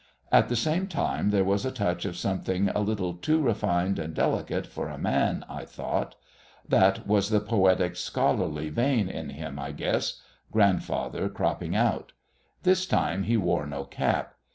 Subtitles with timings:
[0.31, 4.15] At the same time there was a touch of something a little too refined and
[4.15, 6.15] delicate for a man, I thought.
[6.67, 10.19] That was the poetic, scholarly vein in him, I guess
[10.51, 12.13] grandfather cropping out.
[12.63, 14.33] This time he wore no cap.